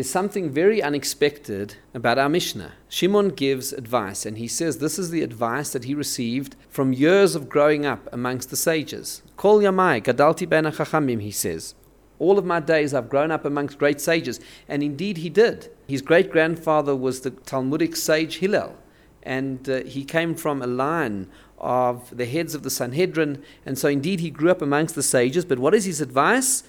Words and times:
there's 0.00 0.08
something 0.08 0.48
very 0.48 0.82
unexpected 0.82 1.74
about 1.92 2.16
our 2.16 2.30
Mishnah. 2.30 2.72
Shimon 2.88 3.28
gives 3.28 3.70
advice, 3.74 4.24
and 4.24 4.38
he 4.38 4.48
says 4.48 4.78
this 4.78 4.98
is 4.98 5.10
the 5.10 5.20
advice 5.20 5.74
that 5.74 5.84
he 5.84 5.92
received 5.92 6.56
from 6.70 6.94
years 6.94 7.34
of 7.34 7.50
growing 7.50 7.84
up 7.84 8.08
amongst 8.10 8.48
the 8.48 8.56
sages. 8.56 9.20
Kol 9.36 9.60
yamai 9.60 10.02
gadalti 10.02 10.48
ben 10.48 10.64
chachamim, 10.64 11.20
he 11.20 11.30
says. 11.30 11.74
All 12.18 12.38
of 12.38 12.46
my 12.46 12.60
days 12.60 12.94
I've 12.94 13.10
grown 13.10 13.30
up 13.30 13.44
amongst 13.44 13.78
great 13.78 14.00
sages. 14.00 14.40
And 14.66 14.82
indeed 14.82 15.18
he 15.18 15.28
did. 15.28 15.68
His 15.86 16.00
great 16.00 16.30
grandfather 16.30 16.96
was 16.96 17.20
the 17.20 17.32
Talmudic 17.32 17.94
sage 17.94 18.38
Hillel. 18.38 18.78
And 19.22 19.68
uh, 19.68 19.82
he 19.82 20.06
came 20.06 20.34
from 20.34 20.62
a 20.62 20.66
line 20.66 21.28
of 21.58 22.16
the 22.16 22.24
heads 22.24 22.54
of 22.54 22.62
the 22.62 22.70
Sanhedrin. 22.70 23.44
And 23.66 23.78
so 23.78 23.88
indeed 23.88 24.20
he 24.20 24.30
grew 24.30 24.50
up 24.50 24.62
amongst 24.62 24.94
the 24.94 25.02
sages. 25.02 25.44
But 25.44 25.58
what 25.58 25.74
is 25.74 25.84
his 25.84 26.00
advice? 26.00 26.62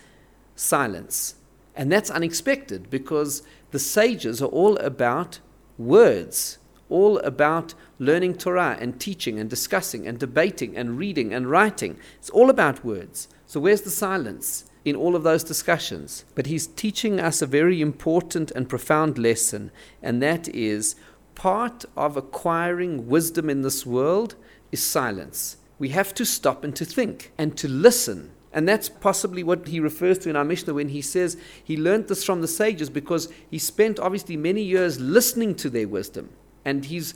Silence. 0.57 1.35
And 1.75 1.91
that's 1.91 2.09
unexpected 2.09 2.89
because 2.89 3.43
the 3.71 3.79
sages 3.79 4.41
are 4.41 4.47
all 4.47 4.77
about 4.77 5.39
words, 5.77 6.57
all 6.89 7.17
about 7.19 7.73
learning 7.99 8.35
Torah 8.35 8.77
and 8.79 8.99
teaching 8.99 9.39
and 9.39 9.49
discussing 9.49 10.07
and 10.07 10.19
debating 10.19 10.75
and 10.75 10.97
reading 10.97 11.33
and 11.33 11.49
writing. 11.49 11.97
It's 12.19 12.29
all 12.29 12.49
about 12.49 12.83
words. 12.83 13.27
So 13.45 13.59
where's 13.59 13.81
the 13.81 13.89
silence? 13.89 14.65
in 14.83 14.95
all 14.95 15.15
of 15.15 15.23
those 15.23 15.43
discussions. 15.43 16.25
But 16.35 16.47
he's 16.47 16.67
teaching 16.67 17.19
us 17.19 17.41
a 17.41 17.47
very 17.47 17.81
important 17.81 18.51
and 18.51 18.67
profound 18.67 19.17
lesson, 19.17 19.71
and 20.01 20.21
that 20.21 20.47
is 20.49 20.95
part 21.35 21.85
of 21.95 22.17
acquiring 22.17 23.07
wisdom 23.07 23.49
in 23.49 23.61
this 23.61 23.85
world 23.85 24.35
is 24.71 24.83
silence. 24.83 25.57
We 25.79 25.89
have 25.89 26.13
to 26.15 26.25
stop 26.25 26.63
and 26.63 26.75
to 26.75 26.85
think 26.85 27.31
and 27.37 27.57
to 27.57 27.67
listen. 27.67 28.31
And 28.53 28.67
that's 28.67 28.89
possibly 28.89 29.43
what 29.43 29.67
he 29.67 29.79
refers 29.79 30.17
to 30.19 30.29
in 30.29 30.35
our 30.35 30.43
Mishnah 30.43 30.73
when 30.73 30.89
he 30.89 31.01
says 31.01 31.37
he 31.63 31.77
learned 31.77 32.07
this 32.07 32.23
from 32.23 32.41
the 32.41 32.47
sages 32.47 32.89
because 32.89 33.31
he 33.49 33.57
spent 33.57 33.99
obviously 33.99 34.35
many 34.35 34.61
years 34.61 34.99
listening 34.99 35.55
to 35.55 35.69
their 35.69 35.87
wisdom. 35.87 36.29
And 36.65 36.85
he's 36.85 37.13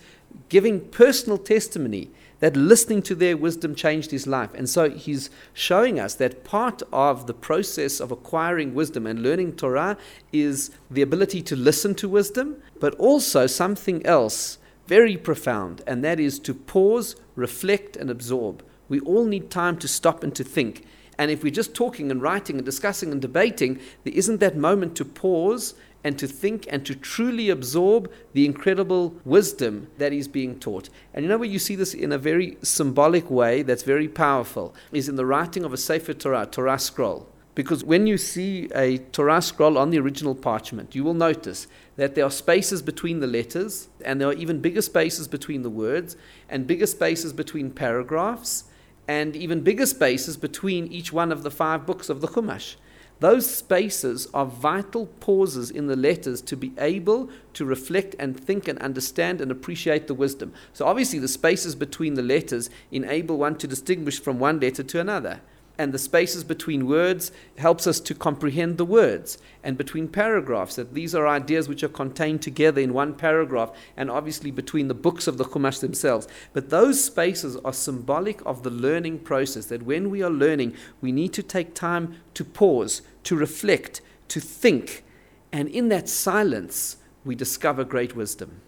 giving 0.49 0.79
personal 0.89 1.37
testimony 1.37 2.09
that 2.39 2.55
listening 2.55 3.01
to 3.01 3.15
their 3.15 3.37
wisdom 3.37 3.75
changed 3.75 4.11
his 4.11 4.27
life. 4.27 4.49
And 4.53 4.69
so 4.69 4.89
he's 4.89 5.29
showing 5.53 5.99
us 5.99 6.15
that 6.15 6.43
part 6.43 6.81
of 6.91 7.27
the 7.27 7.33
process 7.33 7.99
of 7.99 8.11
acquiring 8.11 8.73
wisdom 8.73 9.05
and 9.05 9.21
learning 9.21 9.55
Torah 9.55 9.97
is 10.31 10.71
the 10.89 11.01
ability 11.01 11.41
to 11.43 11.55
listen 11.55 11.95
to 11.95 12.09
wisdom, 12.09 12.57
but 12.79 12.95
also 12.95 13.47
something 13.47 14.05
else 14.05 14.57
very 14.87 15.17
profound, 15.17 15.81
and 15.87 16.03
that 16.03 16.19
is 16.19 16.39
to 16.39 16.53
pause, 16.53 17.15
reflect, 17.35 17.95
and 17.97 18.09
absorb. 18.09 18.63
We 18.87 18.99
all 18.99 19.25
need 19.25 19.49
time 19.49 19.77
to 19.77 19.87
stop 19.87 20.23
and 20.23 20.35
to 20.35 20.43
think. 20.43 20.85
And 21.17 21.31
if 21.31 21.43
we're 21.43 21.51
just 21.51 21.73
talking 21.73 22.11
and 22.11 22.21
writing 22.21 22.57
and 22.57 22.65
discussing 22.65 23.11
and 23.11 23.21
debating, 23.21 23.79
there 24.03 24.13
isn't 24.13 24.39
that 24.39 24.57
moment 24.57 24.95
to 24.97 25.05
pause 25.05 25.75
and 26.03 26.19
to 26.19 26.27
think 26.27 26.67
and 26.69 26.85
to 26.85 26.93
truly 26.93 27.49
absorb 27.49 28.11
the 28.33 28.45
incredible 28.45 29.15
wisdom 29.25 29.87
that 29.97 30.13
is 30.13 30.27
being 30.27 30.59
taught. 30.59 30.89
And 31.13 31.23
you 31.23 31.29
know 31.29 31.37
where 31.37 31.49
you 31.49 31.57
see 31.57 31.75
this 31.75 31.95
in 31.95 32.11
a 32.11 32.17
very 32.17 32.57
symbolic 32.61 33.31
way 33.31 33.63
that's 33.63 33.81
very 33.81 34.07
powerful 34.07 34.75
is 34.91 35.09
in 35.09 35.15
the 35.15 35.25
writing 35.25 35.63
of 35.63 35.73
a 35.73 35.77
Sefer 35.77 36.13
Torah, 36.13 36.45
Torah 36.45 36.77
scroll. 36.77 37.27
Because 37.55 37.85
when 37.85 38.05
you 38.05 38.17
see 38.17 38.69
a 38.75 38.97
Torah 38.97 39.41
scroll 39.41 39.77
on 39.77 39.89
the 39.89 39.97
original 39.97 40.35
parchment, 40.35 40.93
you 40.93 41.03
will 41.03 41.13
notice 41.13 41.67
that 41.95 42.13
there 42.13 42.25
are 42.25 42.31
spaces 42.31 42.81
between 42.81 43.21
the 43.21 43.27
letters, 43.27 43.87
and 44.03 44.19
there 44.19 44.27
are 44.27 44.33
even 44.33 44.59
bigger 44.59 44.81
spaces 44.81 45.27
between 45.27 45.61
the 45.61 45.69
words, 45.69 46.17
and 46.49 46.67
bigger 46.67 46.85
spaces 46.85 47.31
between 47.31 47.71
paragraphs, 47.71 48.65
and 49.07 49.35
even 49.35 49.61
bigger 49.61 49.85
spaces 49.85 50.37
between 50.37 50.87
each 50.87 51.13
one 51.13 51.31
of 51.31 51.43
the 51.43 51.51
five 51.51 51.85
books 51.85 52.09
of 52.09 52.21
the 52.21 52.27
Chumash. 52.27 52.75
Those 53.19 53.49
spaces 53.49 54.27
are 54.33 54.45
vital 54.45 55.05
pauses 55.05 55.71
in 55.71 55.87
the 55.87 55.95
letters 55.95 56.41
to 56.41 56.57
be 56.57 56.73
able 56.77 57.29
to 57.53 57.63
reflect 57.63 58.13
and 58.19 58.37
think 58.37 58.67
and 58.67 58.77
understand 58.79 59.39
and 59.39 59.51
appreciate 59.51 60.07
the 60.07 60.13
wisdom. 60.13 60.53
So, 60.73 60.85
obviously, 60.85 61.19
the 61.19 61.29
spaces 61.29 61.75
between 61.75 62.15
the 62.15 62.21
letters 62.21 62.69
enable 62.91 63.37
one 63.37 63.55
to 63.59 63.67
distinguish 63.67 64.19
from 64.19 64.37
one 64.37 64.59
letter 64.59 64.83
to 64.83 64.99
another 64.99 65.39
and 65.77 65.93
the 65.93 65.99
spaces 65.99 66.43
between 66.43 66.87
words 66.87 67.31
helps 67.57 67.87
us 67.87 67.99
to 68.01 68.15
comprehend 68.15 68.77
the 68.77 68.85
words. 68.85 69.37
And 69.63 69.77
between 69.77 70.07
paragraphs 70.07 70.75
that 70.75 70.93
these 70.93 71.13
are 71.13 71.27
ideas 71.27 71.67
which 71.67 71.83
are 71.83 71.89
contained 71.89 72.41
together 72.41 72.81
in 72.81 72.93
one 72.93 73.13
paragraph 73.13 73.71
and 73.97 74.09
obviously 74.09 74.51
between 74.51 74.87
the 74.87 74.93
books 74.93 75.27
of 75.27 75.37
the 75.37 75.45
Chumash 75.45 75.79
themselves. 75.79 76.27
But 76.53 76.69
those 76.69 77.03
spaces 77.03 77.57
are 77.57 77.73
symbolic 77.73 78.45
of 78.45 78.63
the 78.63 78.69
learning 78.69 79.19
process 79.19 79.65
that 79.67 79.83
when 79.83 80.09
we 80.09 80.21
are 80.21 80.29
learning 80.29 80.75
we 81.01 81.11
need 81.11 81.33
to 81.33 81.43
take 81.43 81.73
time 81.73 82.15
to 82.35 82.45
pause 82.45 83.01
to 83.23 83.35
reflect 83.35 84.01
to 84.29 84.39
think. 84.39 85.03
And 85.51 85.67
in 85.69 85.89
that 85.89 86.09
silence 86.09 86.97
we 87.23 87.35
discover 87.35 87.83
great 87.83 88.15
wisdom 88.15 88.61